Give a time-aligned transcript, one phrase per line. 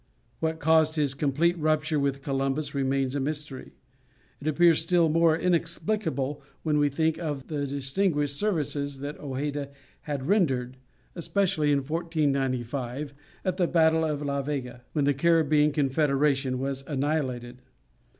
[0.39, 3.75] What caused his complete rupture with Columbus remains a mystery;
[4.41, 9.69] it appears still more inexplicable when we think of the distinguished services that Hojeda
[10.09, 10.77] had rendered,
[11.13, 13.13] especially in 1495,
[13.45, 17.61] at the battle of La Vega, when the Caribbean Confederation was annihilated.